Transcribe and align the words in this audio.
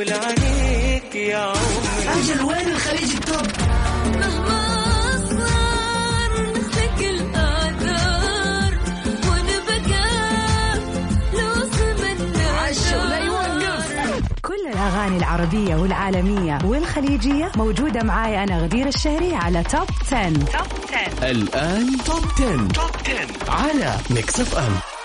ليك 0.00 0.12
ولعنيك 0.12 1.14
يا 1.14 1.38
عمري. 1.38 2.20
أجل 2.20 2.42
وين 2.44 2.68
الخليج 2.68 3.14
ال 3.14 3.20
Top. 3.20 3.46
مهما 4.16 4.60
يوقف. 13.18 14.22
كل 14.42 14.68
الأغاني 14.72 15.16
العربية 15.16 15.76
والعالمية 15.76 16.58
والخليجية 16.64 17.52
موجودة 17.56 18.02
معاي 18.02 18.44
أنا 18.44 18.58
غدير 18.58 18.86
الشهري 18.86 19.34
على 19.34 19.62
Top 19.62 19.86
10. 20.12 20.30
Top 20.30 20.68
10 20.92 21.30
الآن 21.30 21.96
Top 22.06 22.24
10. 22.38 22.68
Top 22.68 22.90
10 23.04 23.50
على 23.50 23.96
Mix 24.10 24.40
FM 24.40 24.99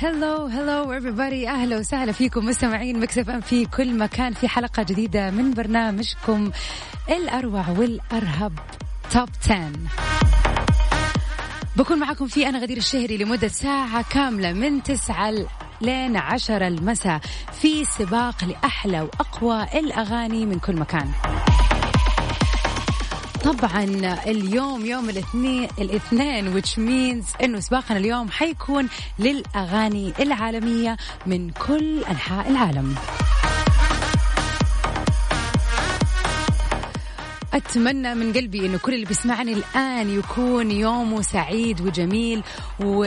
Hello 0.00 0.46
hello 0.46 1.00
everybody. 1.00 1.48
أهلا 1.48 1.78
وسهلا 1.78 2.12
فيكم 2.12 2.46
مستمعين 2.46 3.00
Mix 3.00 3.18
FM 3.18 3.40
في 3.40 3.66
كل 3.66 3.98
مكان. 3.98 4.32
في 4.32 4.48
حلقة 4.48 4.82
جديدة 4.82 5.30
من 5.30 5.50
برنامجكم 5.50 6.50
الأروع 7.10 7.68
والأرهب 7.68 8.52
Top 9.12 9.28
10 9.44 9.70
بكون 11.76 11.98
معكم 11.98 12.26
في 12.26 12.48
أنا 12.48 12.58
غدير 12.58 12.76
الشهري 12.76 13.16
لمدة 13.16 13.48
ساعة 13.48 14.04
كاملة 14.10 14.52
من 14.52 14.82
9 14.82 15.34
لين 15.80 16.16
10 16.16 16.66
المساء 16.68 17.20
في 17.52 17.84
سباق 17.84 18.44
لأحلى 18.44 19.00
وأقوى 19.00 19.62
الأغاني 19.62 20.46
من 20.46 20.58
كل 20.58 20.76
مكان. 20.76 21.08
طبعا 23.48 23.84
اليوم 24.26 24.86
يوم 24.86 25.10
الاثنين 25.10 25.68
الاثنين 25.78 26.60
which 26.60 26.68
means 26.76 27.42
إنه 27.42 27.60
سباقنا 27.60 27.98
اليوم 27.98 28.30
حيكون 28.30 28.88
للأغاني 29.18 30.12
العالمية 30.20 30.96
من 31.26 31.50
كل 31.50 32.04
أنحاء 32.04 32.50
العالم. 32.50 32.94
أتمنى 37.54 38.14
من 38.14 38.32
قلبي 38.32 38.66
إنه 38.66 38.78
كل 38.78 38.94
اللي 38.94 39.06
بيسمعني 39.06 39.52
الآن 39.52 40.18
يكون 40.18 40.70
يومه 40.70 41.22
سعيد 41.22 41.80
وجميل 41.80 42.42
و 42.80 43.04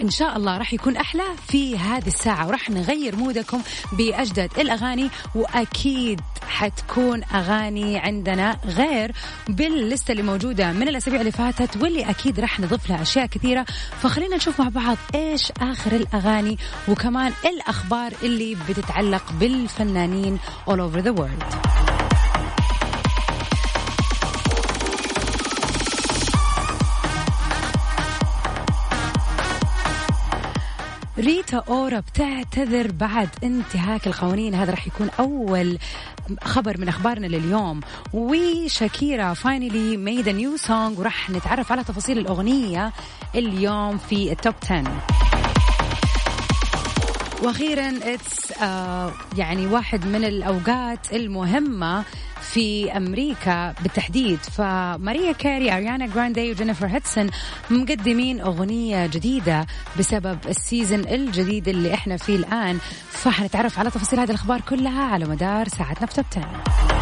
إن 0.00 0.10
شاء 0.10 0.36
الله 0.36 0.58
راح 0.58 0.72
يكون 0.72 0.96
أحلى 0.96 1.24
في 1.48 1.78
هذه 1.78 2.06
الساعة 2.06 2.46
وراح 2.46 2.70
نغير 2.70 3.16
مودكم 3.16 3.62
بأجدد 3.92 4.50
الأغاني 4.58 5.10
وأكيد 5.34 6.20
حتكون 6.48 7.24
أغاني 7.34 7.98
عندنا 7.98 8.58
غير 8.64 9.12
باللستة 9.48 10.12
اللي 10.12 10.22
موجودة 10.22 10.72
من 10.72 10.88
الأسابيع 10.88 11.20
اللي 11.20 11.32
فاتت 11.32 11.82
واللي 11.82 12.10
أكيد 12.10 12.40
راح 12.40 12.60
نضيف 12.60 12.90
لها 12.90 13.02
أشياء 13.02 13.26
كثيرة. 13.26 13.66
فخلينا 14.02 14.36
نشوف 14.36 14.60
مع 14.60 14.68
بعض 14.68 14.96
إيش 15.14 15.52
آخر 15.60 15.92
الأغاني 15.92 16.58
وكمان 16.88 17.32
الأخبار 17.44 18.12
اللي 18.22 18.56
بتتعلق 18.68 19.32
بالفنانين 19.32 20.38
all 20.70 20.78
over 20.78 21.00
the 21.02 21.20
world. 21.20 21.68
ريتا 31.18 31.64
أورا 31.68 32.00
بتعتذر 32.00 32.92
بعد 32.92 33.28
انتهاك 33.44 34.06
القوانين. 34.06 34.54
هذا 34.54 34.70
راح 34.70 34.86
يكون 34.86 35.10
أول 35.20 35.78
خبر 36.44 36.80
من 36.80 36.88
أخبارنا 36.88 37.26
لليوم. 37.26 37.80
وشاكيرا 38.12 39.34
finally 39.34 39.96
made 39.96 40.28
new 40.28 40.56
song 40.56 40.98
وراح 40.98 41.30
نتعرف 41.30 41.72
على 41.72 41.84
تفاصيل 41.84 42.18
الأغنية 42.18 42.92
اليوم 43.34 43.98
في 43.98 44.32
ال 44.32 44.38
Top 44.38 44.54
10 44.64 44.82
وأخيرا 47.42 47.92
it's 48.02 48.52
آه 48.62 49.12
يعني 49.36 49.66
واحد 49.66 50.06
من 50.06 50.24
الأوقات 50.24 51.12
المهمة 51.12 52.04
في 52.52 52.96
أمريكا 52.96 53.74
بالتحديد. 53.82 54.38
فماريا 54.38 55.32
كاري 55.32 55.72
أريانا 55.72 56.06
جراندي 56.06 56.50
وجينيفر 56.50 56.86
هيدسون 56.86 57.30
مقدمين 57.70 58.40
أغنية 58.40 59.06
جديدة 59.06 59.66
بسبب 59.98 60.38
ال 60.48 60.55
season 60.55 61.00
الجديد 61.00 61.68
اللي 61.68 61.94
إحنا 61.94 62.16
فيه 62.16 62.36
الآن. 62.36 62.78
فحنتعرف 63.10 63.78
على 63.78 63.90
تفاصيل 63.90 64.20
هذه 64.20 64.30
الأخبار 64.30 64.60
كلها 64.60 65.04
على 65.04 65.24
مدار 65.24 65.68
ساعتنا 65.68 66.06
في 66.06 66.14
Top 66.14 66.24
10 66.36 66.97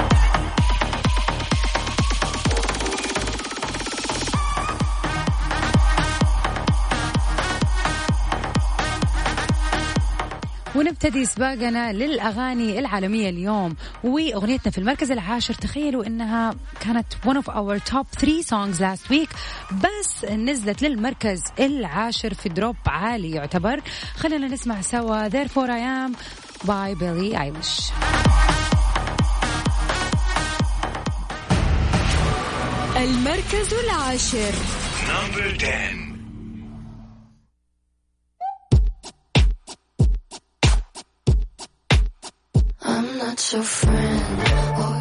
ونبتدي 10.77 11.25
سباقنا 11.25 11.93
للأغاني 11.93 12.79
العالمية 12.79 13.29
اليوم. 13.29 13.77
وأغنيتنا 14.05 14.73
في 14.73 14.79
المركز 14.79 15.11
العاشر 15.11 15.55
تخيلوا 15.55 16.07
أنها 16.07 16.55
كانت 16.81 17.07
one 17.25 17.37
of 17.43 17.49
our 17.49 17.79
top 17.93 18.07
three 18.21 18.43
songs 18.43 18.81
last 18.81 19.11
week 19.11 19.37
بس 19.73 20.25
نزلت 20.25 20.83
للمركز 20.83 21.41
العاشر 21.61 22.35
في 22.35 22.49
drop 22.49 22.77
عالي 22.87 23.31
يعتبر. 23.31 23.81
خلينا 24.17 24.47
نسمع 24.47 24.81
سوا 24.81 25.29
Therefore 25.29 25.69
I 25.69 25.81
Am 25.81 26.17
by 26.67 26.95
Billie 27.01 27.35
Eilish. 27.39 27.93
المركز 32.97 33.75
العاشر. 33.85 34.53
number 35.09 35.57
10 35.61 36.16
not 43.37 43.53
your 43.53 43.63
friend 43.63 44.23
oh, 44.79 44.96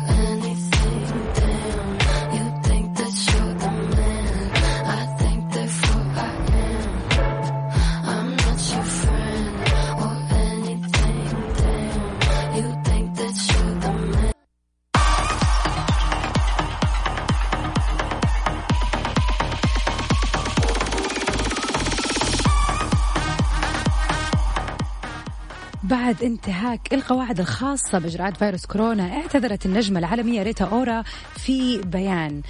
بعد 26.05 26.23
انتهاك 26.23 26.93
القواعد 26.93 27.39
الخاصة 27.39 27.99
بإجراءات 27.99 28.37
فيروس 28.37 28.65
كورونا 28.65 29.13
اعتذرت 29.13 29.65
النجمة 29.65 29.99
العالمية 29.99 30.43
ريتا 30.43 30.65
أورا 30.65 31.03
في 31.35 31.81
بيان 31.81 32.41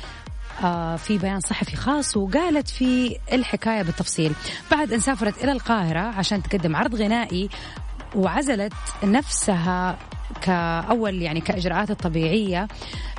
آه 0.64 0.96
في 0.96 1.18
بيان 1.18 1.40
صحفي 1.40 1.76
خاص 1.76 2.18
وقالت 2.18 2.70
في 2.70 3.18
الحكاية 3.34 3.82
بالتفصيل. 3.82 4.34
بعد 4.72 4.94
أن 4.94 5.00
سافرت 5.00 5.44
إلى 5.44 5.52
القاهرة 5.52 6.00
عشان 6.00 6.44
تقدم 6.44 6.76
عرض 6.76 6.96
غنائي 6.96 7.50
وعزلت 8.16 8.74
نفسها 9.04 9.98
كأول 10.42 11.22
يعني 11.22 11.42
كإجراءات 11.42 11.92
الطبيعية 11.92 12.68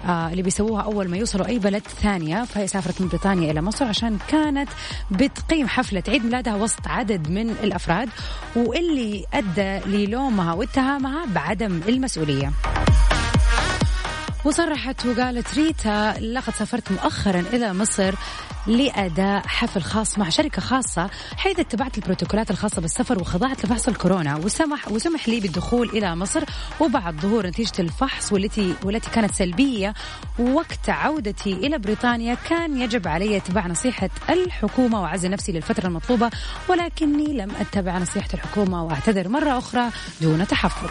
آه 0.08 0.28
اللي 0.28 0.42
بيسووها 0.42 0.82
أول 0.82 1.08
ما 1.08 1.16
يوصلوا 1.16 1.46
أي 1.46 1.58
بلد 1.58 1.82
ثانية 1.82 2.44
فهي 2.44 2.66
سافرت 2.66 3.00
من 3.00 3.08
بريطانيا 3.08 3.50
إلى 3.50 3.62
مصر 3.62 3.84
عشان 3.84 4.18
كانت 4.28 4.68
بتقيم 5.10 5.68
حفلة 5.68 6.02
عيد 6.08 6.24
ميلادها 6.24 6.54
وسط 6.56 6.88
عدد 6.88 7.30
من 7.30 7.50
الأفراد 7.50 8.08
واللي 8.56 9.24
أدى 9.34 9.78
للومها 9.86 10.52
واتهامها 10.52 11.24
بعدم 11.34 11.80
المسؤولية. 11.88 12.52
وصرحت 14.46 15.06
وقالت 15.06 15.54
ريتا 15.54 16.14
لقد 16.20 16.54
سافرت 16.54 16.92
مؤخرا 16.92 17.40
إلى 17.40 17.74
مصر 17.74 18.14
لأداء 18.66 19.46
حفل 19.46 19.82
خاص 19.82 20.18
مع 20.18 20.28
شركة 20.28 20.62
خاصة 20.62 21.10
حيث 21.36 21.60
اتبعت 21.60 21.98
البروتوكولات 21.98 22.50
الخاصة 22.50 22.82
بالسفر 22.82 23.20
وخضعت 23.20 23.64
لفحص 23.64 23.88
الكورونا 23.88 24.36
وسمح 24.36 24.92
وسمح 24.92 25.28
لي 25.28 25.40
بالدخول 25.40 25.88
إلى 25.88 26.16
مصر 26.16 26.44
وبعد 26.80 27.20
ظهور 27.20 27.46
نتيجة 27.46 27.72
الفحص 27.78 28.32
والتي 28.32 28.74
والتي 28.84 29.10
كانت 29.10 29.34
سلبية. 29.34 29.94
وقت 30.38 30.88
عودتي 30.88 31.52
إلى 31.52 31.78
بريطانيا 31.78 32.34
كان 32.34 32.80
يجب 32.80 33.08
علي 33.08 33.36
اتباع 33.36 33.66
نصيحة 33.66 34.10
الحكومة 34.30 35.02
وعزل 35.02 35.30
نفسي 35.30 35.52
للفترة 35.52 35.86
المطلوبة 35.86 36.30
ولكني 36.68 37.32
لم 37.32 37.50
أتبع 37.60 37.98
نصيحة 37.98 38.28
الحكومة 38.34 38.84
وأعتذر 38.84 39.28
مرة 39.28 39.58
أخرى 39.58 39.90
دون 40.20 40.46
تحفظ. 40.46 40.90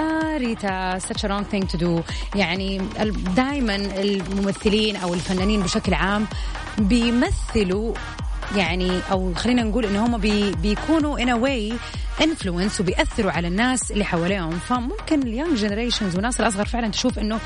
آه 0.00 0.36
ريتا 0.36 0.98
such 0.98 1.20
a 1.24 1.28
wrong 1.28 1.44
thing 1.52 1.66
to 1.72 1.80
do. 1.80 2.02
يعني 2.34 2.78
دائما 3.36 3.76
الممثلين 3.76 4.96
أو 4.96 5.14
الفنانين 5.14 5.62
بشكل 5.62 5.94
عام 5.94 6.26
بيمثلوا 6.78 7.94
يعني 8.56 9.00
أو 9.10 9.34
خلينا 9.34 9.62
نقول 9.62 9.84
إن 9.84 9.96
هم 9.96 10.18
بي 10.18 10.52
بيكونوا 10.52 11.18
in 11.18 11.28
a 11.28 11.40
way 11.44 11.74
influence 12.24 12.80
وبيأثروا 12.80 13.32
على 13.32 13.48
الناس 13.48 13.90
اللي 13.90 14.04
حواليهم. 14.04 14.50
فممكن 14.50 15.22
ال 15.22 15.28
young 15.28 15.58
generations 15.58 16.14
والناس 16.14 16.40
الأصغر 16.40 16.64
فعلا 16.64 16.88
تشوف 16.88 17.18
إنه 17.18 17.38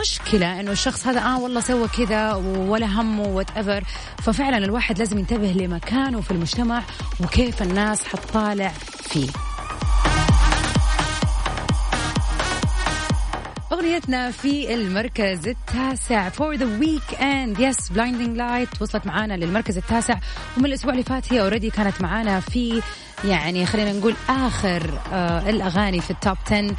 مشكلة 0.00 0.60
إنه 0.60 0.70
الشخص 0.70 1.06
هذا 1.06 1.20
آه 1.20 1.40
والله 1.40 1.60
سوى 1.60 1.88
كذا 1.88 2.34
ولا 2.34 2.86
همه 2.86 3.28
whatever 3.28 3.84
ففعلا 4.18 4.58
الواحد 4.58 4.98
لازم 4.98 5.18
ينتبه 5.18 5.52
لمكانه 5.52 6.20
في 6.20 6.30
المجتمع 6.30 6.82
وكيف 7.20 7.62
الناس 7.62 8.04
حتطالع 8.04 8.72
فيه. 9.02 9.28
أغنيتنا 13.72 14.30
في 14.30 14.74
المركز 14.74 15.48
التاسع 15.48 16.30
for 16.30 16.56
The 16.56 16.82
Weeknd. 16.84 17.58
Yes 17.58 17.92
Blinding 17.94 18.36
Lights 18.38 18.82
وصلت 18.82 19.06
معانا 19.06 19.34
للمركز 19.34 19.76
التاسع. 19.76 20.18
ومن 20.56 20.66
الأسبوع 20.66 20.92
اللي 20.92 21.02
فات 21.04 21.32
هي 21.32 21.40
already 21.40 21.70
كانت 21.70 22.00
معانا 22.00 22.40
في 22.40 22.82
يعني 23.24 23.66
خلينا 23.66 23.92
نقول 23.92 24.14
آخر 24.28 24.98
آه 25.12 25.50
الأغاني 25.50 26.00
في 26.00 26.10
ال 26.10 26.17
Top 26.17 26.36
10 26.46 26.76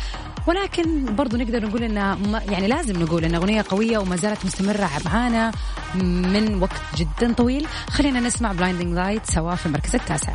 ولكن 0.48 1.16
برضو 1.16 1.38
نقدر 1.38 1.66
نقول 1.66 1.84
انها 1.84 2.18
يعني 2.50 2.68
لازم 2.68 3.04
نقول 3.04 3.26
انها 3.26 3.40
أغنية 3.40 3.66
قوية 3.70 3.98
وما 3.98 4.16
زالت 4.16 4.46
مستمرة 4.46 4.90
معانا 5.06 5.52
من 5.96 6.62
وقت 6.62 6.82
جدا 6.98 7.34
طويل. 7.34 7.68
خلينا 7.90 8.20
نسمع 8.20 8.52
Blinding 8.52 8.94
Lights 8.94 9.26
سوا 9.26 9.56
في 9.56 9.66
المركز 9.66 9.96
التاسع. 9.96 10.34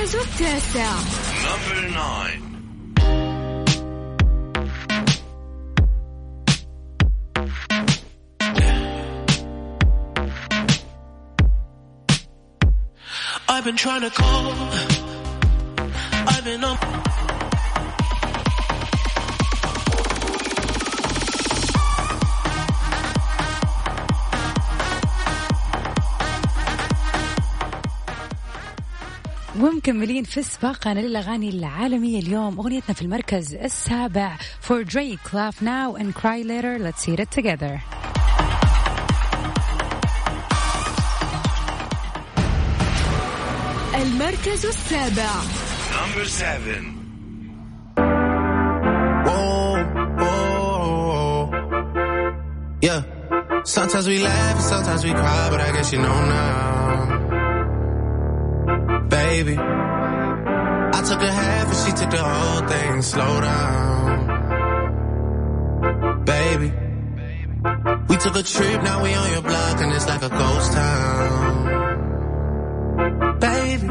المركز 0.00 0.16
التاسع 0.16 0.90
Number 1.44 1.80
nine. 1.90 2.42
I've 13.48 13.64
been 13.64 13.76
trying 13.76 14.02
to 14.02 14.10
call. 14.10 14.52
I've 16.30 16.44
been 16.44 16.64
on. 16.64 17.39
ومكملين 29.61 30.23
في 30.23 30.43
سباقنا 30.43 30.99
للأغاني 30.99 31.49
العالمية 31.49 32.19
اليوم 32.19 32.59
أغنيتنا 32.59 32.95
في 32.95 33.01
المركز 33.01 33.55
السابع 33.55 34.37
For 34.61 34.83
Drake 34.83 35.33
Laugh 35.33 35.61
Now 35.61 35.95
and 35.95 36.15
Cry 36.15 36.41
Later 36.41 36.79
Let's 36.79 37.03
Hear 37.05 37.19
It 37.21 37.31
Together 37.39 37.79
المركز 43.95 44.65
السابع 44.65 45.31
Number 45.91 46.25
seven. 46.25 46.83
Yeah. 52.81 53.01
Sometimes 53.63 54.07
we 54.07 54.17
laugh 54.19 54.55
and 54.55 54.63
sometimes 54.73 55.03
we 55.03 55.11
cry, 55.11 55.49
but 55.51 55.59
I 55.61 55.71
guess 55.75 55.93
you 55.93 55.99
know 55.99 56.19
now. 56.35 56.80
Baby. 59.43 59.57
I 59.57 61.01
took 61.03 61.19
a 61.19 61.31
half 61.31 61.65
and 61.65 61.75
she 61.83 61.91
took 61.99 62.11
the 62.11 62.21
whole 62.21 62.67
thing. 62.67 63.01
Slow 63.01 63.41
down. 63.41 64.27
Baby. 66.25 66.71
We 68.07 68.17
took 68.17 68.35
a 68.35 68.43
trip, 68.43 68.83
now 68.83 69.01
we 69.01 69.15
on 69.15 69.31
your 69.31 69.41
block 69.41 69.81
and 69.81 69.91
it's 69.93 70.07
like 70.07 70.21
a 70.21 70.29
ghost 70.29 70.73
town. 70.73 71.65
Baby. 73.39 73.87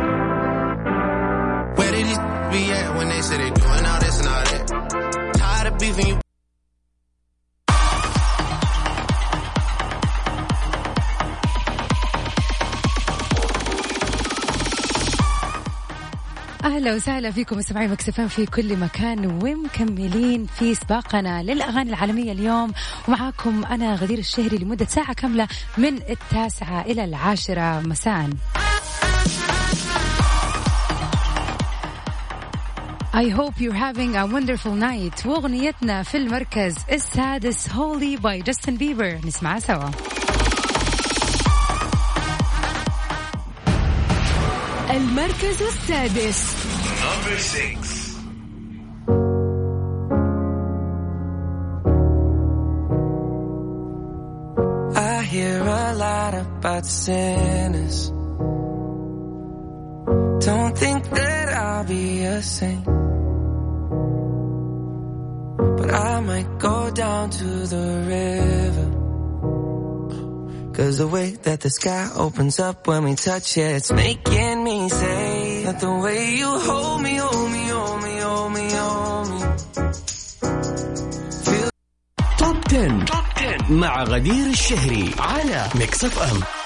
Where 1.77 1.91
did 1.91 2.07
these 2.07 2.19
be 2.53 2.71
at 2.71 2.97
when 2.97 3.09
they 3.09 3.21
said 3.21 3.41
they 3.41 3.51
doing 3.51 3.87
all 3.87 3.99
this 3.99 4.21
and 4.21 4.29
all 4.29 4.45
that? 4.45 4.69
Tired 5.35 5.73
of 5.73 5.79
beefing 5.81 6.07
you. 6.07 6.30
أهلا 16.71 16.95
وسهلا 16.95 17.31
فيكم 17.31 17.59
مستمعي 17.59 17.89
مكسفين 17.89 18.29
في 18.29 18.47
كل 18.47 18.77
مكان 18.77 19.27
ومكملين 19.43 20.47
في 20.47 20.75
سباقنا 20.75 21.43
للأغاني 21.43 21.91
العالمية 21.91 22.33
اليوم. 22.33 22.73
ومعاكم 23.09 23.65
أنا 23.65 23.95
غدير 23.95 24.19
الشهري 24.19 24.59
لمدة 24.59 24.85
ساعة 24.85 25.15
كاملة 25.15 25.49
من 25.79 25.97
التاسعة 25.97 26.83
إلى 26.83 27.05
العاشرة. 27.05 27.81
مساءً. 27.81 28.31
I 33.13 33.29
hope 33.29 33.61
you're 33.61 33.81
having 33.89 34.17
a 34.17 34.27
wonderful 34.27 34.75
night. 34.75 35.27
وأغنيتنا 35.27 36.03
في 36.03 36.17
المركز 36.17 36.77
السادس 36.93 37.69
Holy 37.69 38.17
by 38.17 38.41
Justin 38.51 38.79
Bieber. 38.79 39.27
نسمعها 39.27 39.61
سوا. 39.61 40.20
المركز 44.90 45.62
السادس 45.62 46.56
Number 47.06 47.38
six. 47.38 48.16
I 54.98 55.22
hear 55.24 55.60
a 55.62 55.94
lot 56.06 56.34
about 56.34 56.86
sinners. 56.86 57.98
Don't 60.48 60.78
think 60.78 61.02
that 61.10 61.48
I'll 61.50 61.84
be 61.86 62.24
a 62.24 62.42
saint. 62.42 62.86
But 65.78 65.90
I 65.94 66.20
might 66.22 66.50
go 66.60 66.90
down 66.92 67.30
to 67.40 67.50
the 67.74 67.86
river. 68.16 68.88
Cause 70.74 70.98
the 70.98 71.08
way 71.08 71.30
that 71.48 71.62
the 71.62 71.70
sky 71.70 72.10
opens 72.16 72.60
up 72.60 72.88
when 72.88 73.04
we 73.06 73.16
touch 73.16 73.58
it, 73.58 73.72
it's 73.78 73.92
making 73.94 74.49
me 74.65 74.89
say 74.89 75.65
that 75.65 75.81
the 75.81 75.93
way 76.05 76.35
you 76.41 76.51
hold 76.69 77.03
me, 77.03 77.15
hold 77.17 77.51
me, 77.55 77.65
hold 77.69 78.03
me, 78.03 78.15
hold 78.21 78.53
me, 78.57 78.67
hold 78.73 79.29
me. 79.31 79.41
Top 82.39 82.57
10. 82.69 83.05
Top 83.05 83.25
10 83.37 83.73
مع 83.73 84.03
غدير 84.05 84.47
الشهري 84.47 85.15
على 85.19 85.69
Mix 85.75 86.05
FM 86.05 86.60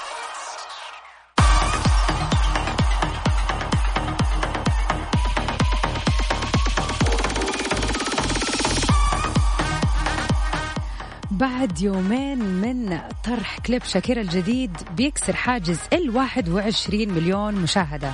بعد 11.65 11.81
يومين 11.81 12.39
من 12.39 12.99
طرح 13.23 13.59
كليب 13.59 13.83
شاكيرا 13.83 14.21
الجديد 14.21 14.71
بيكسر 14.97 15.35
حاجز 15.35 15.79
ال 15.93 16.15
21 16.15 17.09
مليون 17.09 17.55
مشاهدة. 17.55 18.11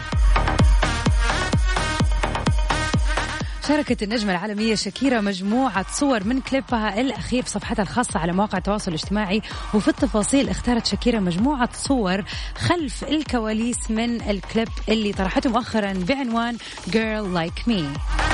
شاركت 3.68 4.04
النجمة 4.04 4.32
العالمية 4.32 4.76
شاكيرا 4.76 5.22
مجموعة 5.22 5.86
صور 5.94 6.24
من 6.24 6.42
كليبها 6.42 7.02
الأخير 7.02 7.44
في 7.44 7.50
صفحتها 7.50 7.84
الخاصة 7.84 8.20
على 8.20 8.34
مواقع 8.34 8.58
التواصل 8.58 8.92
الاجتماعي 8.92 9.42
وفي 9.74 9.88
التفاصيل 9.88 10.50
اختارت 10.50 10.86
شاكيرا 10.86 11.20
مجموعة 11.20 11.70
صور 11.74 12.24
خلف 12.58 13.04
الكواليس 13.04 13.92
من 13.92 14.22
الكليب 14.22 14.70
اللي 14.90 15.14
طرحته 15.14 15.50
مؤخرا 15.50 15.94
بعنوان 15.94 16.58
Girl 16.88 17.38
Like 17.38 17.72
Me. 17.72 18.31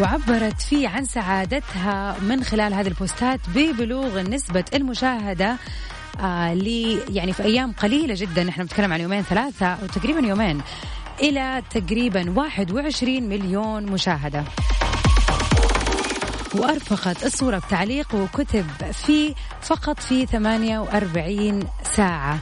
وعبرت 0.00 0.60
فيه 0.62 0.88
عن 0.88 1.04
سعادتها 1.04 2.16
من 2.20 2.44
خلال 2.44 2.74
هذه 2.74 2.88
البوستات 2.88 3.40
ببلوغ 3.54 4.20
نسبة 4.20 4.64
المشاهدة 4.74 5.56
آه 6.20 6.54
لي 6.54 6.98
يعني 7.08 7.32
في 7.32 7.42
أيام 7.42 7.72
قليلة 7.72 8.14
جدا. 8.14 8.48
إحنا 8.48 8.64
بنتكلم 8.64 8.92
عن 8.92 9.00
يومين 9.00 9.22
ثلاثة 9.22 9.66
أو 9.66 9.86
تقريبا 9.86 10.26
يومين 10.26 10.60
إلى 11.20 11.62
تقريبا 11.70 12.30
21 12.36 13.22
مليون 13.22 13.82
مشاهدة. 13.86 14.44
وأرفقت 16.54 17.24
الصورة 17.26 17.58
بتعليق 17.58 18.14
وكتب 18.14 18.66
في 18.92 19.34
فقط 19.62 20.00
في 20.00 20.26
48 20.26 21.60
ساعة. 21.82 22.38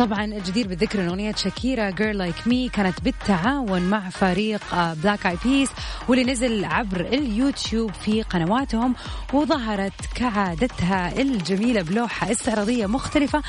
طبعا 0.00 0.24
الجدير 0.24 0.68
بالذكر 0.68 1.00
إن 1.00 1.08
أغنية 1.08 1.34
شاكيرا 1.34 1.90
Girl 1.90 2.18
Like 2.18 2.46
Me 2.46 2.68
كانت 2.68 3.00
بالتعاون 3.00 3.82
مع 3.82 4.10
فريق 4.10 4.60
Black 4.74 5.26
Eyed 5.26 5.38
Peas 5.44 5.70
واللي 6.08 6.32
نزل 6.32 6.64
عبر 6.64 7.00
اليوتيوب 7.00 7.92
في 7.92 8.22
قنواتهم 8.22 8.94
وظهرت 9.32 9.92
كعادتها 10.14 11.20
الجميلة 11.20 11.82
بلوحة 11.82 12.32
استعراضية 12.32 12.86
مختلفة 12.86 13.42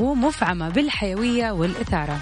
ومفعمة 0.00 0.68
بالحيوية 0.68 1.50
والإثارة. 1.50 2.18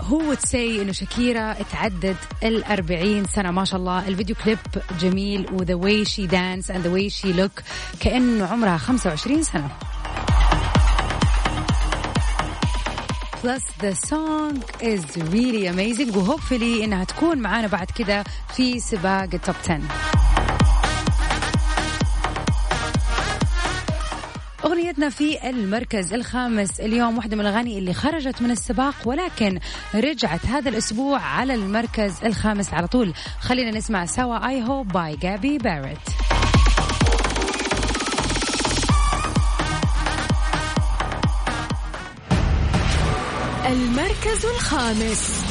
who'd 0.00 0.34
say 0.34 0.82
إنه 0.82 0.92
شاكيرا 0.92 1.52
تعدد 1.52 2.16
ال 2.42 2.64
40 2.64 3.24
سنة؟ 3.24 3.50
ما 3.50 3.64
شاء 3.64 3.80
الله 3.80 4.08
الفيديو 4.08 4.36
كليب 4.44 4.58
جميل 5.00 5.46
و 5.52 5.57
the 5.57 5.74
way 5.74 6.04
she 6.04 6.26
dance 6.26 6.70
and 6.70 6.86
the 6.86 6.92
way 6.92 7.10
she 7.10 7.32
look 7.32 7.62
كانه 8.00 8.46
عمرها 8.46 8.76
25 8.76 9.42
سنة. 9.42 9.68
Plus 13.46 13.62
the 13.78 13.94
song 13.94 14.60
is 14.80 15.04
really 15.16 15.66
amazing. 15.68 16.16
و 16.16 16.23
hopefully 16.23 16.84
إنها 16.84 17.04
تكون 17.04 17.38
معانا 17.38 17.66
بعد 17.66 17.90
كده 17.90 18.24
في 18.56 18.80
سباق 18.80 19.28
ال 19.34 19.39
Top 19.39 19.54
10 19.64 19.80
أغنيتنا 24.64 25.08
في 25.10 25.50
المركز 25.50 26.14
الخامس 26.14 26.80
اليوم 26.80 27.16
واحدة 27.16 27.36
من 27.36 27.46
الأغاني 27.46 27.78
اللي 27.78 27.94
خرجت 27.94 28.42
من 28.42 28.50
السباق 28.50 28.94
ولكن 29.04 29.58
رجعت 29.94 30.46
هذا 30.46 30.68
الأسبوع 30.68 31.18
على 31.20 31.54
المركز 31.54 32.24
الخامس 32.24 32.74
على 32.74 32.86
طول. 32.86 33.12
خلينا 33.40 33.70
نسمع 33.70 34.06
سوا 34.06 34.38
I 34.38 34.66
Hope 34.68 34.92
by 34.92 35.16
Gabby 35.16 35.58
Barrett 35.58 36.15
المركز 43.66 44.46
الخامس. 44.46 45.42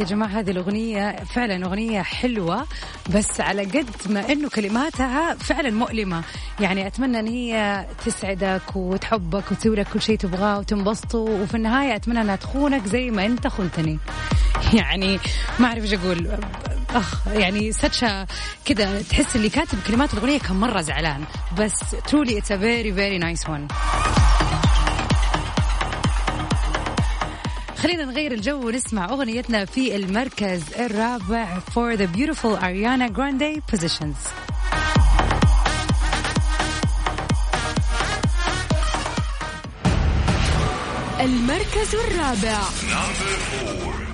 يا 0.00 0.04
جماعة 0.04 0.28
هذه 0.28 0.50
الأغنية 0.50 1.24
فعلا 1.24 1.66
أغنية 1.66 2.02
حلوة 2.02 2.66
بس 3.14 3.40
على 3.40 3.64
قد 3.64 3.90
ما 4.06 4.32
أنه 4.32 4.48
كلماتها 4.48 5.34
فعلا 5.34 5.70
مؤلمة. 5.70 6.22
يعني 6.60 6.86
أتمنى 6.86 7.20
أن 7.20 7.26
هي 7.26 7.86
تسعدك 8.06 8.76
وتحبك 8.76 9.52
وتسوي 9.52 9.76
لك 9.76 9.86
كل 9.92 10.02
شيء 10.02 10.18
تبغاه 10.18 10.58
وتنبسطوا 10.58 11.28
وفي 11.42 11.54
النهاية 11.54 11.96
أتمنى 11.96 12.20
أنها 12.20 12.36
تخونك 12.36 12.86
زي 12.86 13.10
ما 13.10 13.26
أنت 13.26 13.46
خنتني 13.46 13.98
يعني 14.74 15.18
ما 15.58 15.66
أعرف 15.66 15.82
إيش 15.82 15.94
أقول. 15.94 16.38
أخ 16.90 17.28
يعني 17.28 17.72
ساتشا 17.72 18.26
كذا 18.64 19.02
تحس 19.02 19.36
اللي 19.36 19.48
كاتب 19.48 19.78
كلمات 19.86 20.14
الأغنية 20.14 20.38
كان 20.38 20.56
مرة 20.56 20.80
زعلان. 20.80 21.24
بس 21.58 21.72
truly 21.94 22.30
it's 22.30 22.50
a 22.50 22.56
very 22.56 22.90
very 22.90 23.18
nice 23.18 23.48
one. 23.48 23.74
خلينا 27.78 28.04
نغير 28.04 28.32
الجو 28.32 28.66
ونسمع 28.66 29.04
أغنيتنا 29.10 29.64
في 29.64 29.96
المركز 29.96 30.62
الرابع 30.78 31.58
for 31.58 31.96
the 31.96 32.06
beautiful 32.16 32.56
Ariana 32.56 33.08
Grande 33.08 33.60
positions. 33.72 34.18
المركز 41.20 41.94
الرابع. 41.94 42.60
Heaven 42.90 44.07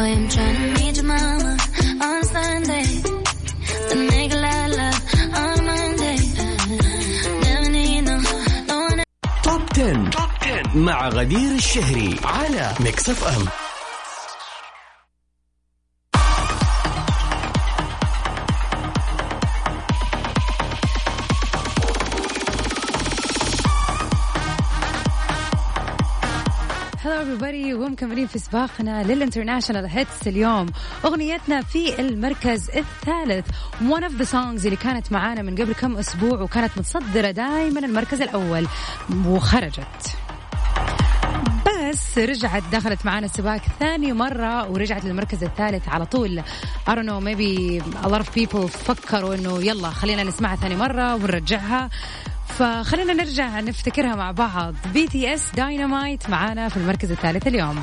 Boy, 0.00 0.06
I'm 0.06 0.28
trying 0.28 0.56
to 0.56 0.80
meet 0.80 0.96
your 0.96 1.04
mama 1.04 1.52
on 2.08 2.24
Sunday. 2.24 2.86
To 3.90 3.96
make 4.12 4.32
a 4.32 4.40
lot 4.46 4.70
of 4.70 4.76
love 4.80 5.00
on 5.42 5.56
Monday. 5.70 6.18
Never 7.44 7.70
need 7.70 8.00
no, 8.08 8.16
no 8.68 8.76
one 8.80 9.02
توب 9.42 9.62
10. 9.74 10.10
توب 10.10 10.30
10 10.40 10.76
مع 10.76 11.08
غدير 11.08 11.54
الشهري 11.54 12.16
على 12.24 12.74
ميكس 12.80 13.08
اف 13.10 13.24
ام 13.24 13.44
ومكملين 28.02 28.26
في 28.26 28.38
سباقنا 28.38 29.02
لل 29.02 29.13
international 29.13 29.86
hits 29.86 30.28
اليوم. 30.28 30.66
أغنيتنا 31.04 31.62
في 31.62 32.00
المركز 32.00 32.70
الثالث. 32.70 33.46
One 33.80 34.02
of 34.02 34.22
the 34.22 34.26
songs 34.32 34.64
اللي 34.64 34.76
كانت 34.76 35.12
معانا 35.12 35.42
من 35.42 35.54
قبل 35.54 35.72
كم 35.72 35.96
أسبوع 35.96 36.40
وكانت 36.40 36.78
متصدرة 36.78 37.30
دائما 37.30 37.80
المركز 37.80 38.22
الأول 38.22 38.66
وخرجت. 39.26 40.16
بس 41.66 42.18
رجعت 42.18 42.62
دخلت 42.72 43.06
معانا 43.06 43.26
السباق 43.26 43.60
ثاني 43.80 44.12
مرة 44.12 44.70
ورجعت 44.70 45.04
للمركز 45.04 45.44
الثالث 45.44 45.88
على 45.88 46.06
طول. 46.06 46.42
I 46.88 46.90
don't 46.90 47.06
know 47.06 47.20
maybe 47.20 47.80
a 48.04 48.08
lot 48.08 48.20
of 48.20 48.32
people 48.34 48.66
فكروا 48.66 49.34
إنه 49.34 49.62
يلا 49.62 49.90
خلينا 49.90 50.22
نسمعها 50.22 50.56
ثاني 50.56 50.76
مرة 50.76 51.14
ونرجعها. 51.14 51.90
فخلينا 52.58 53.12
نرجع 53.12 53.60
نفتكرها 53.60 54.14
مع 54.14 54.30
بعض. 54.30 54.74
BTS 54.94 55.42
Dynamite 55.54 56.30
معانا 56.30 56.68
في 56.68 56.76
المركز 56.76 57.10
الثالث 57.10 57.46
اليوم. 57.46 57.82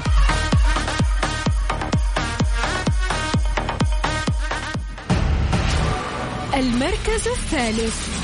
المركز 6.53 7.27
الثالث. 7.27 8.17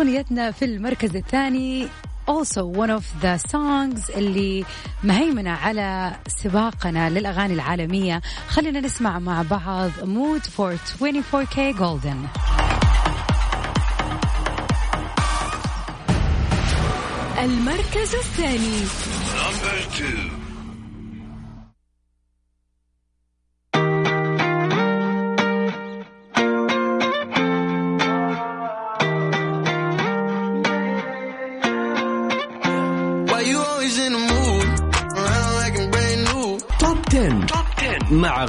أغنيتنا 0.00 0.50
في 0.50 0.64
المركز 0.64 1.16
الثاني 1.16 1.88
also 2.28 2.62
one 2.62 2.90
of 2.90 3.04
the 3.22 3.38
songs 3.52 4.16
اللي 4.16 4.64
مهيمنة 5.04 5.50
على 5.50 6.16
سباقنا 6.26 7.10
للأغاني 7.10 7.54
العالمية. 7.54 8.20
خلينا 8.48 8.80
نسمع 8.80 9.18
مع 9.18 9.42
بعض 9.42 9.90
Mood 9.90 10.42
for 10.42 10.76
24K 10.76 11.78
Golden. 11.78 12.18
المركز 17.38 18.14
الثاني. 18.14 18.84
Why 19.32 20.39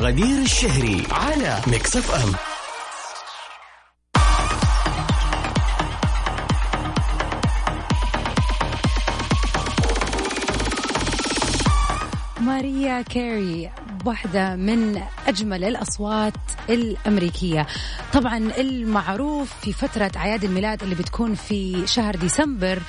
غدير 0.02 0.38
الشهري 0.42 1.04
على 1.12 1.62
Mix 1.68 1.98
FM. 1.98 2.34
ماريا 12.46 13.02
كاري 13.02 13.72
واحدة 14.06 14.56
من 14.56 15.02
أجمل 15.28 15.64
الأصوات 15.64 16.34
الأمريكية. 16.70 17.68
طبعا 18.14 18.38
المعروف 18.38 19.54
في 19.62 19.74
فترة 19.74 20.12
أعياد 20.16 20.44
الميلاد 20.44 20.84
اللي 20.84 20.96
بتكون 20.96 21.36
في 21.36 21.88
شهر 21.88 22.16
ديسمبر 22.16 22.80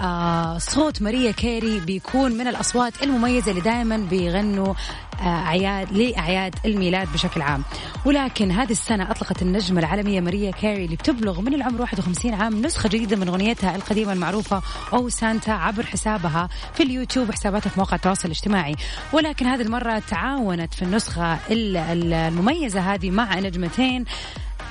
آه 0.00 0.58
صوت 0.58 1.02
ماريا 1.02 1.30
كيري 1.32 1.80
بيكون 1.80 2.32
من 2.32 2.46
الأصوات 2.48 3.02
المميزة 3.02 3.50
اللي 3.50 3.60
دائما 3.62 3.96
بيغنوا 3.96 4.74
آه 5.20 5.24
أعياد 5.24 5.92
لأعياد 5.92 6.54
الميلاد 6.64 7.12
بشكل 7.12 7.42
عام. 7.42 7.62
ولكن 8.04 8.50
هذه 8.50 8.70
السنة 8.70 9.10
أطلقت 9.10 9.42
النجمة 9.42 9.80
العالمية 9.80 10.20
ماريا 10.20 10.50
كيري 10.50 10.84
اللي 10.84 10.96
بتبلغ 10.96 11.40
من 11.40 11.54
العمر 11.54 11.80
51 11.80 12.34
عام 12.34 12.62
نسخة 12.62 12.88
جديدة 12.88 13.16
من 13.16 13.28
أغنيتها 13.28 13.76
القديمة 13.76 14.12
المعروفة 14.12 14.62
Oh 14.92 15.08
Santa 15.08 15.50
عبر 15.50 15.86
حسابها 15.86 16.48
في 16.74 16.82
اليوتيوب 16.82 17.28
وحساباتها 17.28 17.70
في 17.70 17.76
مواقع 17.80 17.96
التواصل 17.96 18.24
الاجتماعي. 18.24 18.76
ولكن 19.12 19.46
هذه 19.46 19.62
المرة 19.62 19.98
تعاونت 19.98 20.74
في 20.74 20.82
النسخة 20.82 21.34
ال- 21.50 21.76
ال- 21.76 22.12
المميزة 22.12 22.80
هذه 22.94 23.10
مع 23.10 23.38
نجمتين 23.38 24.04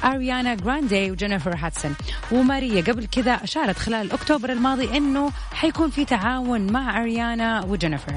اريانا 0.04 0.56
جراندي 0.56 1.12
وجينيفر 1.12 1.56
هاتسون. 1.58 1.96
وماريا 2.32 2.82
قبل 2.82 3.06
كذا 3.06 3.32
أشارت 3.32 3.78
خلال 3.78 4.12
أكتوبر 4.12 4.52
الماضي 4.52 4.98
إنه 4.98 5.32
حيكون 5.54 5.90
في 5.90 6.06
تعاون 6.06 6.72
مع 6.72 7.02
أريانا 7.02 7.66
وجينيفر. 7.66 8.14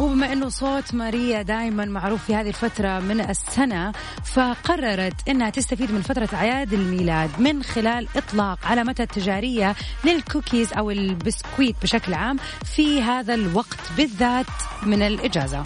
وبما 0.00 0.32
إنه 0.32 0.48
صوت 0.48 0.94
ماريا 0.94 1.42
دائما 1.42 1.84
معروف 1.84 2.24
في 2.24 2.34
هذه 2.34 2.48
الفترة 2.48 3.00
من 3.00 3.20
السنة 3.20 3.92
فقررت 4.24 5.28
إنها 5.28 5.50
تستفيد 5.50 5.92
من 5.92 6.02
فترة 6.02 6.28
أعياد 6.34 6.72
الميلاد 6.72 7.30
من 7.38 7.62
خلال 7.62 8.08
إطلاق 8.16 8.58
علامتها 8.64 9.04
التجارية 9.04 9.74
للكوكيز 10.04 10.72
أو 10.72 10.90
البسكويت 10.90 11.76
بشكل 11.82 12.14
عام 12.14 12.36
في 12.64 13.02
هذا 13.02 13.34
الوقت 13.34 13.80
بالذات 13.96 14.46
من 14.82 15.02
الإجازة. 15.02 15.62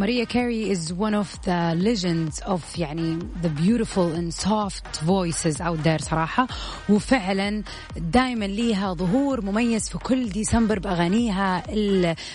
Maria 0.00 0.24
Carey 0.24 0.70
is 0.70 0.94
one 0.94 1.12
of 1.12 1.28
the 1.42 1.74
legends 1.76 2.40
of 2.40 2.62
يعني 2.78 3.18
the 3.42 3.50
beautiful 3.50 4.12
and 4.12 4.32
soft 4.32 5.00
voices 5.02 5.60
out 5.60 5.82
there 5.84 5.98
صراحة. 5.98 6.46
وفعلا 6.88 7.62
دائما 7.96 8.44
ليها 8.44 8.94
ظهور 8.94 9.44
مميز 9.44 9.88
في 9.88 9.98
كل 9.98 10.28
ديسمبر 10.28 10.78
بأغانيها 10.78 11.62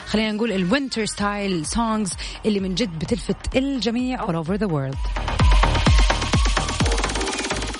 خلينا 0.05 0.31
نقول 0.31 0.51
ال 0.51 0.59
winter 0.59 1.05
style 1.05 1.65
songs 1.65 2.13
اللي 2.45 2.59
من 2.59 2.75
جد 2.75 2.99
بتلفت 2.99 3.55
الجميع 3.55 4.25
all 4.25 4.45
over 4.45 4.57
the 4.57 4.67
world. 4.67 5.44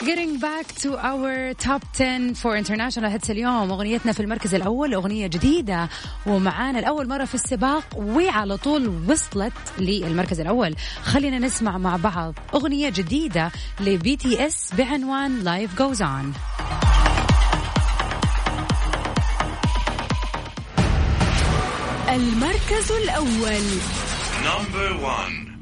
Getting 0.06 0.38
back 0.38 0.68
to 0.84 0.90
our 0.98 1.54
top 1.56 1.82
10 1.94 2.36
for 2.36 2.56
international 2.56 3.10
hits 3.10 3.30
اليوم. 3.30 3.72
أغنيتنا 3.72 4.12
في 4.12 4.20
المركز 4.20 4.56
الأول 4.56 4.94
أغنية 4.94 5.28
جديدة 5.28 5.90
ومعانا 6.26 6.80
الأول 6.80 7.08
مرة 7.08 7.26
في 7.26 7.36
السباق 7.36 7.84
وعلى 7.96 8.58
طول 8.58 8.88
وصلت 9.10 9.54
للمركز 9.80 10.40
الأول. 10.40 10.76
خلينا 11.04 11.40
نسمع 11.40 11.78
مع 11.78 11.96
بعض 11.96 12.34
أغنية 12.54 12.90
جديدة 12.90 13.52
لبي 13.80 14.16
تي 14.16 14.48
اس 14.48 14.74
بعنوان 14.78 15.44
Life 15.44 15.80
Goes 15.80 16.00
On. 16.00 16.26
المركز 22.10 22.92
الأول. 22.92 23.66
Number 24.44 25.06
one. 25.06 25.55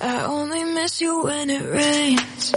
I 0.00 0.24
only 0.24 0.64
miss 0.64 1.00
you 1.00 1.22
when 1.22 1.50
it 1.50 1.62
rains. 1.62 2.52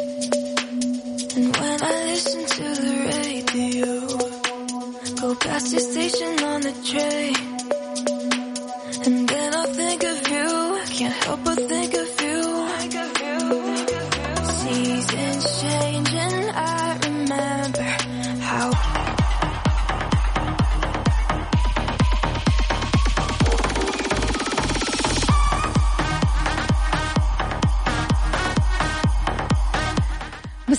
And 1.35 1.55
when 1.55 1.83
I 1.83 2.05
listen 2.05 2.45
to 2.45 2.63
the 2.81 2.95
radio, 3.13 4.07
go 5.21 5.35
past 5.35 5.71
your 5.71 5.81
station 5.81 6.43
on 6.43 6.61
the 6.61 6.73
train. 6.91 7.35
And 9.05 9.29
then 9.29 9.53
I 9.53 9.65
think 9.67 10.03
of 10.03 10.27
you, 10.27 10.47
I 10.81 10.85
can't 10.89 11.13
help 11.25 11.43
but 11.43 11.57
think 11.57 11.86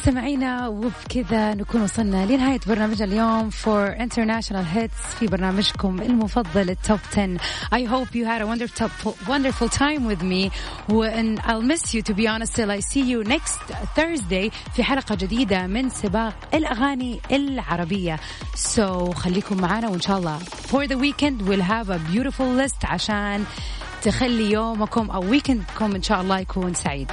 مستمعينا 0.08 0.68
وبكذا 0.68 1.54
نكون 1.54 1.82
وصلنا 1.82 2.26
لنهاية 2.26 2.60
برنامجنا 2.66 3.04
اليوم 3.04 3.50
for 3.50 3.96
international 3.98 4.64
hits 4.76 5.16
في 5.18 5.26
برنامجكم 5.26 6.02
المفضل 6.02 6.70
التوب 6.70 6.98
10 7.12 7.36
I 7.74 7.84
hope 7.84 8.14
you 8.14 8.24
had 8.24 8.40
a 8.40 8.46
wonderful, 8.46 9.14
wonderful 9.28 9.68
time 9.68 10.06
with 10.06 10.22
me. 10.22 10.50
and 10.88 11.40
I'll 11.40 11.68
miss 11.72 11.94
you 11.94 12.02
to 12.02 12.14
be 12.14 12.26
honest 12.26 12.54
till 12.54 12.70
I 12.70 12.80
see 12.80 13.02
you 13.02 13.22
next 13.24 13.60
Thursday 13.96 14.50
في 14.76 14.82
حلقة 14.84 15.14
جديدة 15.14 15.66
من 15.66 15.90
سباق 15.90 16.34
الأغاني 16.54 17.20
العربية. 17.32 18.20
So 18.56 19.10
خليكم 19.14 19.60
معنا 19.60 19.88
وإن 19.88 20.00
شاء 20.00 20.18
الله 20.18 20.38
for 20.38 20.86
the 20.86 20.96
weekend 20.96 21.42
we'll 21.48 21.68
have 21.76 21.90
a 21.90 21.98
beautiful 21.98 22.48
list 22.66 22.84
عشان 22.84 23.44
تخلي 24.02 24.50
يومكم 24.52 25.10
أو 25.10 25.30
ويكندكم 25.30 25.94
إن 25.94 26.02
شاء 26.02 26.20
الله 26.20 26.38
يكون 26.38 26.74
سعيد. 26.74 27.10